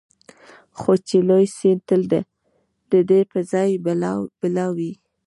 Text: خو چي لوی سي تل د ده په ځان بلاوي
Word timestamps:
خو 0.79 0.91
چي 1.07 1.17
لوی 1.29 1.45
سي 1.57 1.69
تل 1.87 2.01
د 2.11 2.13
ده 3.09 3.19
په 3.31 3.39
ځان 3.51 3.69
بلاوي 4.43 4.91